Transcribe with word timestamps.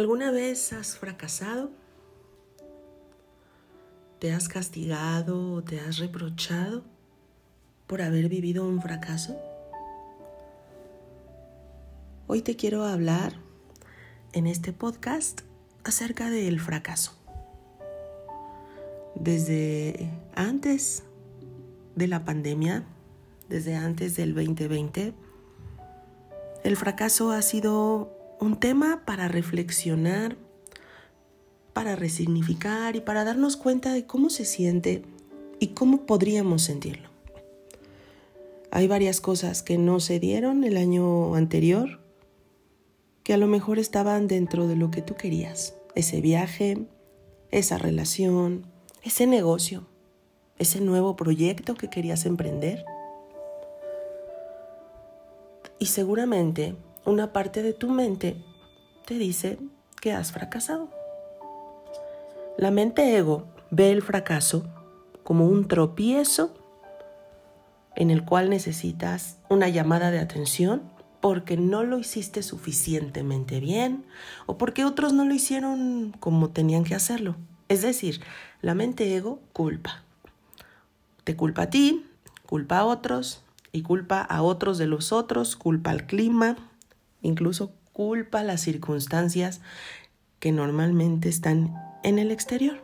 ¿Alguna 0.00 0.30
vez 0.30 0.72
has 0.72 0.96
fracasado? 0.96 1.70
¿Te 4.18 4.32
has 4.32 4.48
castigado 4.48 5.52
o 5.52 5.62
te 5.62 5.78
has 5.78 5.98
reprochado 5.98 6.84
por 7.86 8.00
haber 8.00 8.30
vivido 8.30 8.66
un 8.66 8.80
fracaso? 8.80 9.36
Hoy 12.28 12.40
te 12.40 12.56
quiero 12.56 12.84
hablar 12.84 13.34
en 14.32 14.46
este 14.46 14.72
podcast 14.72 15.42
acerca 15.84 16.30
del 16.30 16.60
fracaso. 16.60 17.12
Desde 19.16 20.08
antes 20.34 21.02
de 21.94 22.08
la 22.08 22.24
pandemia, 22.24 22.84
desde 23.50 23.76
antes 23.76 24.16
del 24.16 24.34
2020, 24.34 25.12
el 26.64 26.76
fracaso 26.78 27.32
ha 27.32 27.42
sido 27.42 28.19
un 28.40 28.56
tema 28.58 29.02
para 29.04 29.28
reflexionar, 29.28 30.36
para 31.74 31.94
resignificar 31.94 32.96
y 32.96 33.00
para 33.00 33.24
darnos 33.24 33.56
cuenta 33.56 33.92
de 33.92 34.06
cómo 34.06 34.30
se 34.30 34.44
siente 34.44 35.02
y 35.58 35.68
cómo 35.68 36.06
podríamos 36.06 36.62
sentirlo. 36.62 37.10
Hay 38.70 38.88
varias 38.88 39.20
cosas 39.20 39.62
que 39.62 39.78
no 39.78 40.00
se 40.00 40.18
dieron 40.18 40.64
el 40.64 40.76
año 40.76 41.34
anterior, 41.34 42.00
que 43.24 43.34
a 43.34 43.36
lo 43.36 43.46
mejor 43.46 43.78
estaban 43.78 44.26
dentro 44.26 44.66
de 44.66 44.76
lo 44.76 44.90
que 44.90 45.02
tú 45.02 45.16
querías. 45.16 45.74
Ese 45.94 46.20
viaje, 46.20 46.86
esa 47.50 47.78
relación, 47.78 48.66
ese 49.02 49.26
negocio, 49.26 49.86
ese 50.58 50.80
nuevo 50.80 51.16
proyecto 51.16 51.74
que 51.74 51.90
querías 51.90 52.24
emprender. 52.26 52.84
Y 55.78 55.86
seguramente 55.86 56.76
una 57.04 57.32
parte 57.32 57.62
de 57.62 57.72
tu 57.72 57.90
mente 57.90 58.36
te 59.06 59.14
dice 59.14 59.58
que 60.00 60.12
has 60.12 60.32
fracasado. 60.32 60.88
La 62.58 62.70
mente 62.70 63.16
ego 63.16 63.46
ve 63.70 63.90
el 63.90 64.02
fracaso 64.02 64.64
como 65.22 65.46
un 65.46 65.68
tropiezo 65.68 66.54
en 67.96 68.10
el 68.10 68.24
cual 68.24 68.50
necesitas 68.50 69.38
una 69.48 69.68
llamada 69.68 70.10
de 70.10 70.18
atención 70.18 70.82
porque 71.20 71.56
no 71.56 71.82
lo 71.84 71.98
hiciste 71.98 72.42
suficientemente 72.42 73.60
bien 73.60 74.04
o 74.46 74.58
porque 74.58 74.84
otros 74.84 75.12
no 75.12 75.24
lo 75.24 75.34
hicieron 75.34 76.14
como 76.18 76.50
tenían 76.50 76.84
que 76.84 76.94
hacerlo. 76.94 77.36
Es 77.68 77.82
decir, 77.82 78.20
la 78.62 78.74
mente 78.74 79.14
ego 79.14 79.38
culpa. 79.52 80.02
Te 81.24 81.36
culpa 81.36 81.62
a 81.62 81.70
ti, 81.70 82.06
culpa 82.46 82.78
a 82.78 82.84
otros 82.84 83.42
y 83.70 83.82
culpa 83.82 84.22
a 84.22 84.42
otros 84.42 84.78
de 84.78 84.86
los 84.86 85.12
otros, 85.12 85.56
culpa 85.56 85.90
al 85.90 86.06
clima, 86.06 86.56
incluso 87.22 87.72
culpa 87.92 88.42
las 88.42 88.60
circunstancias 88.60 89.60
que 90.38 90.52
normalmente 90.52 91.28
están 91.28 91.74
en 92.02 92.18
el 92.18 92.30
exterior. 92.30 92.82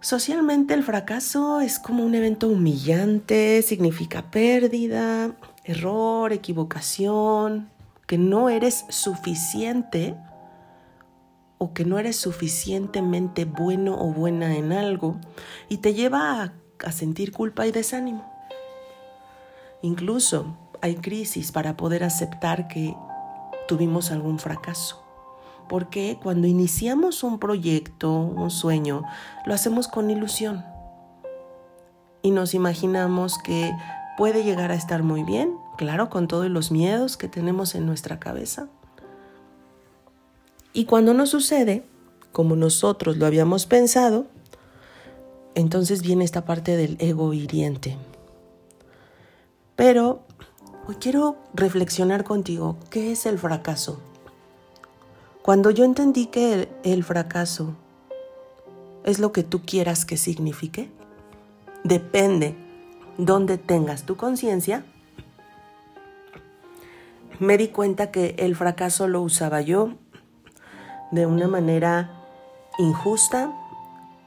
Socialmente 0.00 0.74
el 0.74 0.84
fracaso 0.84 1.60
es 1.60 1.78
como 1.78 2.04
un 2.04 2.14
evento 2.14 2.48
humillante, 2.48 3.62
significa 3.62 4.30
pérdida, 4.30 5.32
error, 5.64 6.32
equivocación, 6.32 7.70
que 8.06 8.18
no 8.18 8.48
eres 8.48 8.84
suficiente 8.88 10.14
o 11.58 11.72
que 11.72 11.84
no 11.84 11.98
eres 11.98 12.16
suficientemente 12.16 13.46
bueno 13.46 13.96
o 13.98 14.12
buena 14.12 14.56
en 14.56 14.72
algo 14.72 15.18
y 15.68 15.78
te 15.78 15.94
lleva 15.94 16.52
a, 16.84 16.92
sentir 16.92 17.32
culpa 17.32 17.66
y 17.66 17.72
desánimo. 17.72 18.30
Incluso 19.82 20.56
hay 20.86 20.94
crisis 20.96 21.50
para 21.52 21.76
poder 21.76 22.04
aceptar 22.04 22.68
que 22.68 22.96
tuvimos 23.66 24.12
algún 24.12 24.38
fracaso. 24.38 25.02
Porque 25.68 26.18
cuando 26.22 26.46
iniciamos 26.46 27.24
un 27.24 27.40
proyecto, 27.40 28.12
un 28.12 28.50
sueño, 28.50 29.02
lo 29.44 29.54
hacemos 29.54 29.88
con 29.88 30.10
ilusión. 30.10 30.64
Y 32.22 32.30
nos 32.30 32.54
imaginamos 32.54 33.38
que 33.38 33.72
puede 34.16 34.44
llegar 34.44 34.70
a 34.70 34.76
estar 34.76 35.02
muy 35.02 35.24
bien, 35.24 35.56
claro, 35.76 36.08
con 36.08 36.28
todos 36.28 36.48
los 36.48 36.70
miedos 36.70 37.16
que 37.16 37.28
tenemos 37.28 37.74
en 37.74 37.84
nuestra 37.84 38.20
cabeza. 38.20 38.68
Y 40.72 40.84
cuando 40.84 41.14
no 41.14 41.26
sucede, 41.26 41.84
como 42.30 42.54
nosotros 42.54 43.16
lo 43.16 43.26
habíamos 43.26 43.66
pensado, 43.66 44.26
entonces 45.56 46.02
viene 46.02 46.24
esta 46.24 46.44
parte 46.44 46.76
del 46.76 46.96
ego 47.00 47.32
hiriente. 47.32 47.96
Pero 49.74 50.26
Hoy 50.88 50.94
quiero 51.00 51.34
reflexionar 51.52 52.22
contigo, 52.22 52.76
¿qué 52.90 53.10
es 53.10 53.26
el 53.26 53.40
fracaso? 53.40 54.00
Cuando 55.42 55.72
yo 55.72 55.84
entendí 55.84 56.26
que 56.26 56.68
el, 56.84 57.02
fracaso 57.02 57.74
es 59.02 59.18
lo 59.18 59.32
que 59.32 59.42
tú 59.42 59.62
quieras 59.62 60.04
que 60.04 60.16
signifique, 60.16 60.88
depende 61.82 62.54
donde 63.18 63.58
tengas 63.58 64.04
tu 64.04 64.16
conciencia, 64.16 64.84
me 67.40 67.58
di 67.58 67.66
cuenta 67.66 68.12
que 68.12 68.36
el 68.38 68.54
fracaso 68.54 69.08
lo 69.08 69.22
usaba 69.22 69.62
yo 69.62 69.90
de 71.10 71.26
una 71.26 71.48
manera 71.48 72.12
injusta, 72.78 73.52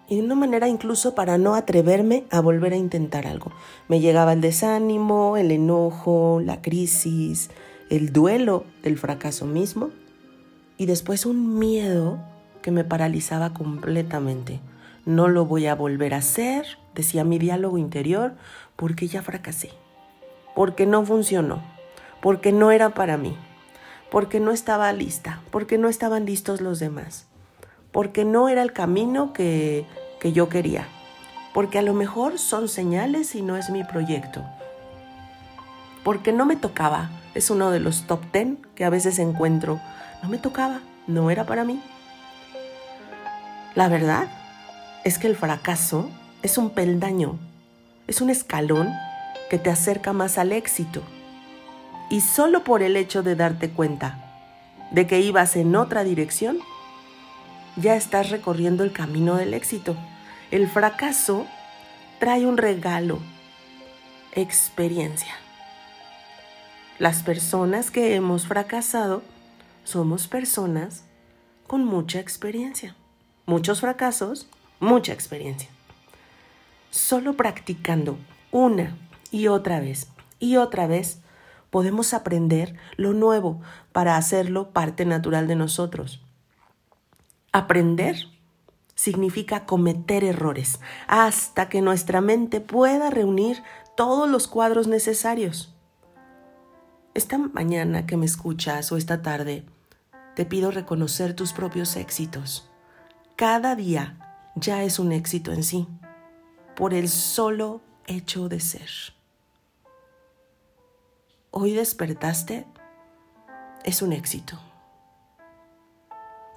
y 0.10 0.16
de 0.16 0.24
una 0.24 0.36
manera 0.36 0.68
incluso 0.68 1.14
para 1.14 1.38
no 1.38 1.54
atreverme 1.54 2.26
a 2.32 2.42
volver 2.42 2.74
a 2.74 2.78
intentar 2.78 3.28
algo. 3.28 3.52
Me 3.88 4.00
llegaba 4.00 4.34
el 4.34 4.42
desánimo, 4.42 5.38
el 5.38 5.52
enojo, 5.52 6.42
la 6.44 6.62
crisis, 6.62 7.52
el 7.90 8.12
duelo 8.12 8.66
del 8.82 8.98
fracaso 8.98 9.46
mismo 9.46 9.92
y 10.78 10.88
después 10.88 11.28
un 11.28 11.60
miedo 11.60 12.18
que 12.64 12.72
me 12.72 12.84
paralizaba 12.84 13.54
completamente. 13.54 14.60
No 15.06 15.28
lo 15.28 15.46
voy 15.46 15.68
a 15.68 15.76
volver 15.76 16.16
a 16.16 16.18
hacer, 16.18 16.66
decía 16.96 17.24
mi 17.24 17.38
diálogo 17.38 17.78
interior, 17.78 18.34
porque 18.76 19.08
ya 19.08 19.22
fracasé, 19.22 19.70
porque 20.56 20.88
no 20.88 21.06
funcionó, 21.06 21.62
porque 22.22 22.52
no 22.52 22.72
era 22.72 22.90
para 22.90 23.18
mí, 23.18 23.36
porque 24.10 24.40
no 24.40 24.52
estaba 24.52 24.92
lista, 24.92 25.42
porque 25.52 25.78
no 25.78 25.88
estaban 25.88 26.26
listos 26.26 26.62
los 26.62 26.80
demás 26.80 27.29
porque 27.92 28.26
no 28.26 28.50
era 28.50 28.62
el 28.62 28.74
camino 28.74 29.34
que, 29.34 29.86
que 30.20 30.32
yo 30.32 30.50
quería, 30.50 30.88
porque 31.54 31.80
a 31.80 31.82
lo 31.82 31.94
mejor 31.94 32.40
son 32.40 32.68
señales 32.68 33.36
y 33.36 33.42
no 33.42 33.58
es 33.58 33.70
mi 33.70 33.84
proyecto, 33.84 34.44
porque 36.04 36.32
no 36.32 36.46
me 36.46 36.56
tocaba, 36.56 37.10
es 37.34 37.50
uno 37.50 37.72
de 37.72 37.80
los 37.80 38.08
top 38.08 38.22
ten 38.32 38.60
que 38.76 38.86
a 38.86 38.90
veces 38.90 39.20
encuentro, 39.20 39.80
no 40.22 40.30
me 40.30 40.38
tocaba, 40.38 40.82
no 41.08 41.32
era 41.32 41.46
para 41.46 41.64
mí. 41.64 41.82
La 43.76 43.88
verdad 43.88 44.28
es 45.04 45.18
que 45.18 45.28
el 45.28 45.36
fracaso 45.36 46.10
es 46.42 46.58
un 46.58 46.72
peldaño, 46.72 47.38
es 48.08 48.22
un 48.22 48.30
escalón 48.30 48.92
que 49.50 49.58
te 49.58 49.70
acerca 49.70 50.14
más 50.14 50.38
al 50.38 50.52
éxito. 50.52 51.02
Y 52.10 52.22
solo 52.22 52.64
por 52.64 52.82
el 52.82 52.96
hecho 52.96 53.22
de 53.24 53.36
darte 53.36 53.70
cuenta 53.70 54.18
de 54.92 55.06
que 55.06 55.20
ibas 55.22 55.56
en 55.56 55.76
otra 55.76 56.04
dirección, 56.04 56.60
ya 57.82 57.96
estás 57.96 58.30
recorriendo 58.30 58.84
el 58.84 58.92
camino 58.92 59.36
del 59.36 59.54
éxito. 59.54 59.96
El 60.52 60.68
fracaso 60.68 61.48
trae 62.20 62.46
un 62.46 62.58
regalo, 62.58 63.20
experiencia. 64.34 65.34
Las 66.98 67.24
personas 67.24 67.92
que 67.92 68.16
hemos 68.16 68.46
fracasado 68.48 69.22
somos 69.84 70.28
personas 70.28 71.06
con 71.68 71.86
mucha 71.86 72.20
experiencia. 72.20 72.96
Muchos 73.46 73.82
fracasos, 73.82 74.48
mucha 74.80 75.14
experiencia. 75.14 75.70
Solo 76.92 77.36
practicando 77.36 78.18
una 78.52 78.98
y 79.32 79.48
otra 79.48 79.80
vez 79.80 80.08
y 80.40 80.58
otra 80.58 80.88
vez 80.88 81.22
podemos 81.70 82.14
aprender 82.14 82.76
lo 82.98 83.14
nuevo 83.14 83.62
para 83.92 84.18
hacerlo 84.18 84.72
parte 84.72 85.06
natural 85.06 85.48
de 85.48 85.56
nosotros. 85.56 86.22
Aprender 87.52 88.28
significa 88.94 89.66
cometer 89.66 90.24
errores 90.24 90.80
hasta 91.08 91.68
que 91.68 91.82
nuestra 91.82 92.22
mente 92.22 92.62
pueda 92.62 93.10
reunir 93.10 93.64
todos 93.96 94.30
los 94.30 94.48
cuadros 94.48 94.88
necesarios. 94.88 95.74
Esta 97.16 97.40
mañana 97.40 98.06
que 98.06 98.18
me 98.18 98.28
escuchas 98.28 98.92
o 98.92 98.98
esta 98.98 99.24
tarde, 99.24 99.66
te 100.36 100.46
pido 100.46 100.70
reconocer 100.70 101.34
tus 101.34 101.54
propios 101.54 101.96
éxitos. 101.96 102.70
Cada 103.36 103.76
día 103.76 104.52
ya 104.56 104.84
es 104.84 105.00
un 105.00 105.12
éxito 105.12 105.52
en 105.52 105.64
sí, 105.64 105.88
por 106.76 106.94
el 106.94 107.10
solo 107.10 107.82
hecho 108.06 108.48
de 108.48 108.60
ser. 108.60 108.90
Hoy 111.50 111.74
despertaste, 111.74 112.68
es 113.84 114.02
un 114.04 114.14
éxito 114.14 114.60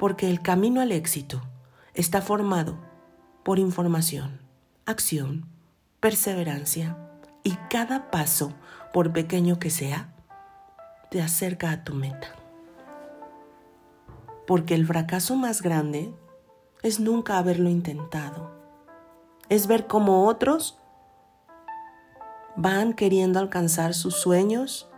porque 0.03 0.29
el 0.29 0.43
camino 0.43 0.81
al 0.81 0.91
éxito 0.91 1.41
está 1.95 2.23
formado 2.23 2.77
por 3.45 3.61
información, 3.61 4.41
acción, 4.85 5.47
perseverancia 6.01 6.99
y 7.45 7.53
cada 7.71 8.11
paso, 8.11 8.53
por 8.93 9.13
pequeño 9.13 9.61
que 9.61 9.71
sea, 9.71 10.13
te 11.09 11.23
acerca 11.23 11.71
a 11.71 11.85
tu 11.85 11.95
meta. 11.95 12.35
Porque 14.45 14.75
el 14.75 14.89
fracaso 14.89 15.37
más 15.37 15.63
grande 15.63 16.13
es 16.83 16.99
nunca 16.99 17.39
haberlo 17.39 17.71
intentado. 17.71 18.51
Es 19.49 19.69
ver 19.69 19.87
cómo 19.87 20.27
otros 20.27 20.81
van 22.57 22.93
queriendo 22.93 23.39
alcanzar 23.39 23.95
sus 23.95 24.17
sueños, 24.17 24.91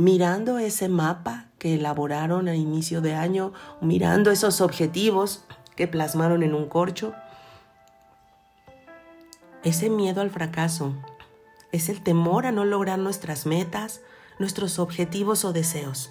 mirando 0.00 0.58
ese 0.58 0.88
mapa 0.88 1.46
que 1.58 1.74
elaboraron 1.74 2.48
a 2.48 2.54
inicio 2.54 3.02
de 3.02 3.14
año, 3.14 3.52
mirando 3.82 4.30
esos 4.30 4.62
objetivos 4.62 5.44
que 5.76 5.86
plasmaron 5.86 6.42
en 6.42 6.54
un 6.54 6.68
corcho. 6.68 7.12
Ese 9.62 9.90
miedo 9.90 10.22
al 10.22 10.30
fracaso 10.30 10.94
es 11.70 11.90
el 11.90 12.02
temor 12.02 12.46
a 12.46 12.52
no 12.52 12.64
lograr 12.64 12.98
nuestras 12.98 13.44
metas, 13.44 14.00
nuestros 14.38 14.78
objetivos 14.78 15.44
o 15.44 15.52
deseos. 15.52 16.10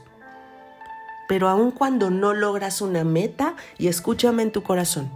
Pero 1.28 1.50
aun 1.50 1.72
cuando 1.72 2.12
no 2.12 2.36
logras 2.36 2.82
una 2.82 3.04
meta, 3.04 3.56
y 3.80 3.88
escúchame 3.88 4.44
en 4.44 4.52
tu 4.52 4.62
corazón, 4.62 5.10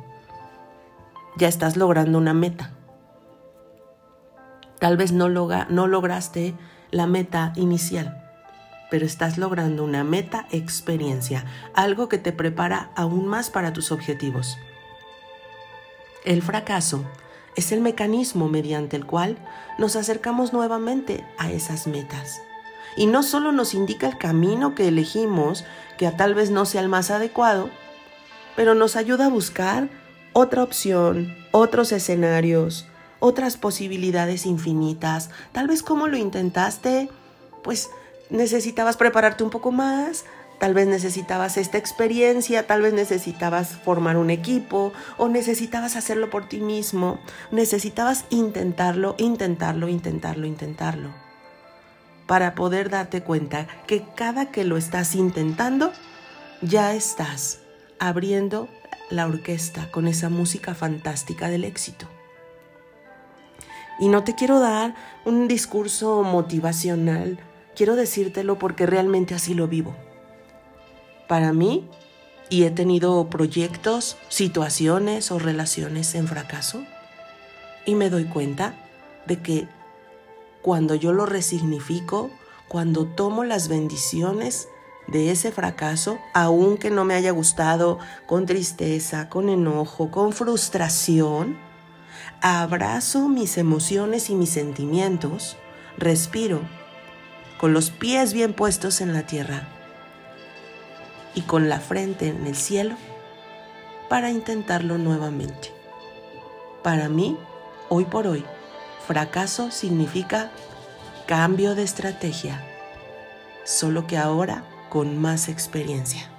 ya 1.37 1.47
estás 1.47 1.77
logrando 1.77 2.17
una 2.17 2.33
meta. 2.33 2.71
Tal 4.79 4.97
vez 4.97 5.11
no, 5.11 5.29
no 5.29 5.87
lograste 5.87 6.55
la 6.89 7.05
meta 7.05 7.53
inicial, 7.55 8.22
pero 8.93 9.07
estás 9.07 9.39
logrando 9.39 9.83
una 9.83 10.03
meta 10.03 10.45
experiencia, 10.51 11.45
algo 11.73 12.09
que 12.09 12.19
te 12.19 12.31
prepara 12.31 12.91
aún 12.95 13.25
más 13.25 13.49
para 13.49 13.73
tus 13.73 13.91
objetivos. 13.91 14.59
El 16.25 16.43
fracaso 16.43 17.03
es 17.55 17.71
el 17.71 17.81
mecanismo 17.81 18.49
mediante 18.49 18.95
el 18.95 19.07
cual 19.07 19.39
nos 19.79 19.95
acercamos 19.95 20.53
nuevamente 20.53 21.25
a 21.39 21.51
esas 21.51 21.87
metas. 21.87 22.39
Y 22.95 23.07
no 23.07 23.23
solo 23.23 23.51
nos 23.51 23.73
indica 23.73 24.05
el 24.05 24.19
camino 24.19 24.75
que 24.75 24.89
elegimos, 24.89 25.65
que 25.97 26.11
tal 26.11 26.35
vez 26.35 26.51
no 26.51 26.65
sea 26.65 26.81
el 26.81 26.87
más 26.87 27.09
adecuado, 27.09 27.71
pero 28.55 28.75
nos 28.75 28.95
ayuda 28.95 29.25
a 29.25 29.29
buscar 29.29 29.89
otra 30.33 30.61
opción, 30.61 31.35
otros 31.51 31.91
escenarios, 31.91 32.85
otras 33.19 33.57
posibilidades 33.57 34.45
infinitas. 34.45 35.31
Tal 35.51 35.67
vez 35.67 35.81
como 35.81 36.07
lo 36.07 36.15
intentaste, 36.15 37.09
pues 37.63 37.89
necesitabas 38.29 38.97
prepararte 38.97 39.43
un 39.43 39.49
poco 39.49 39.71
más, 39.71 40.25
Tal 40.63 40.73
vez 40.73 40.87
necesitabas 40.87 41.57
esta 41.57 41.77
experiencia, 41.77 42.65
tal 42.65 42.81
vez 42.83 42.93
necesitabas 42.93 43.75
formar 43.83 44.15
un 44.15 44.29
equipo 44.29 44.93
o 45.17 45.27
necesitabas 45.27 45.97
hacerlo 45.97 46.29
por 46.29 46.47
ti 46.47 46.61
mismo. 46.61 47.19
Necesitabas 47.51 48.23
intentarlo, 48.29 49.15
intentarlo, 49.17 49.89
intentarlo, 49.89 50.45
intentarlo. 50.45 51.09
Para 52.27 52.55
poder 52.55 52.89
darte 52.89 53.23
cuenta 53.23 53.67
que 53.87 54.05
cada 54.15 54.51
que 54.51 54.63
lo 54.63 54.77
estás 54.77 55.15
intentando, 55.15 55.91
ya 56.61 56.93
estás 56.93 57.59
abriendo 57.99 58.69
la 59.09 59.27
orquesta 59.27 59.91
con 59.91 60.07
esa 60.07 60.29
música 60.29 60.73
fantástica 60.73 61.49
del 61.49 61.65
éxito. 61.65 62.07
Y 63.99 64.07
no 64.07 64.23
te 64.23 64.33
quiero 64.33 64.61
dar 64.61 64.95
un 65.25 65.49
discurso 65.49 66.23
motivacional, 66.23 67.37
quiero 67.75 67.95
decírtelo 67.95 68.59
porque 68.59 68.85
realmente 68.85 69.35
así 69.35 69.53
lo 69.53 69.67
vivo. 69.67 69.95
Para 71.27 71.53
mí 71.53 71.89
y 72.49 72.63
he 72.63 72.71
tenido 72.71 73.29
proyectos, 73.29 74.17
situaciones 74.29 75.31
o 75.31 75.39
relaciones 75.39 76.13
en 76.15 76.27
fracaso 76.27 76.83
y 77.85 77.95
me 77.95 78.09
doy 78.09 78.25
cuenta 78.25 78.75
de 79.25 79.41
que 79.41 79.67
cuando 80.61 80.95
yo 80.95 81.13
lo 81.13 81.25
resignifico, 81.25 82.29
cuando 82.67 83.05
tomo 83.05 83.43
las 83.43 83.67
bendiciones 83.67 84.67
de 85.07 85.31
ese 85.31 85.51
fracaso, 85.51 86.19
aunque 86.33 86.89
no 86.89 87.03
me 87.03 87.15
haya 87.15 87.31
gustado, 87.31 87.99
con 88.25 88.45
tristeza, 88.45 89.29
con 89.29 89.49
enojo, 89.49 90.11
con 90.11 90.31
frustración, 90.31 91.57
abrazo 92.41 93.27
mis 93.27 93.57
emociones 93.57 94.29
y 94.29 94.35
mis 94.35 94.49
sentimientos, 94.49 95.57
respiro, 95.97 96.61
con 97.63 97.71
los 97.71 97.91
pies 97.91 98.33
bien 98.33 98.51
puestos 98.51 98.99
en 98.99 99.13
la 99.13 99.25
tierra 99.25 99.69
y 101.33 101.43
con 101.43 101.69
la 101.69 101.79
frente 101.79 102.27
en 102.27 102.45
el 102.45 102.57
cielo 102.57 102.97
para 104.09 104.31
intentarlo 104.31 104.97
nuevamente. 104.97 105.71
Para 106.83 107.07
mí, 107.07 107.37
hoy 107.87 108.03
por 108.03 108.27
hoy, 108.27 108.43
fracaso 109.07 109.71
significa 109.71 110.51
cambio 111.25 111.73
de 111.73 111.83
estrategia, 111.83 112.61
solo 113.63 114.07
que 114.07 114.17
ahora 114.17 114.65
con 114.89 115.17
más 115.17 115.47
experiencia. 115.47 116.29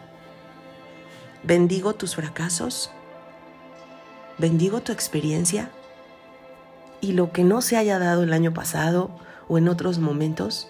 Bendigo 1.42 1.94
tus 1.94 2.16
fracasos, 2.16 2.90
bendigo 4.36 4.82
tu 4.82 4.92
experiencia 4.92 5.70
y 7.00 7.12
lo 7.12 7.32
que 7.32 7.44
no 7.44 7.62
se 7.62 7.78
haya 7.78 7.98
dado 7.98 8.24
el 8.24 8.34
año 8.34 8.52
pasado 8.52 9.10
o 9.48 9.56
en 9.56 9.70
otros 9.70 9.98
momentos, 9.98 10.68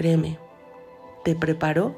créeme, 0.00 0.38
te 1.24 1.34
preparó 1.34 1.94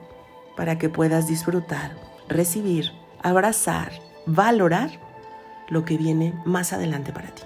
para 0.56 0.76
que 0.76 0.88
puedas 0.88 1.28
disfrutar, 1.28 1.92
recibir, 2.26 2.90
abrazar, 3.22 3.92
valorar 4.26 4.90
lo 5.68 5.84
que 5.84 5.96
viene 5.96 6.34
más 6.44 6.72
adelante 6.72 7.12
para 7.12 7.28
ti. 7.28 7.44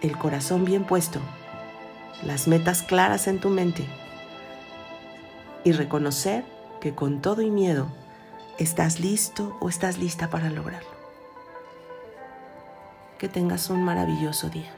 El 0.00 0.16
corazón 0.16 0.64
bien 0.64 0.84
puesto, 0.84 1.20
las 2.22 2.48
metas 2.48 2.82
claras 2.82 3.28
en 3.28 3.38
tu 3.38 3.50
mente 3.50 3.84
y 5.62 5.72
reconocer 5.72 6.46
que 6.80 6.94
con 6.94 7.20
todo 7.20 7.42
y 7.42 7.50
miedo 7.50 7.88
estás 8.58 8.98
listo 8.98 9.58
o 9.60 9.68
estás 9.68 9.98
lista 9.98 10.30
para 10.30 10.48
lograrlo. 10.48 10.88
Que 13.18 13.28
tengas 13.28 13.68
un 13.68 13.84
maravilloso 13.84 14.48
día. 14.48 14.77